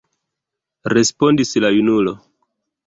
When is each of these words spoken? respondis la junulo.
respondis 0.95 1.53
la 1.67 1.73
junulo. 1.79 2.17